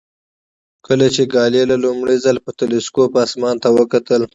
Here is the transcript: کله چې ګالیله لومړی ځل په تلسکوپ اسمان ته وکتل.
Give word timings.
کله 0.87 1.07
چې 1.15 1.21
ګالیله 1.33 1.75
لومړی 1.85 2.17
ځل 2.25 2.37
په 2.45 2.51
تلسکوپ 2.59 3.11
اسمان 3.25 3.55
ته 3.63 3.69
وکتل. 3.77 4.21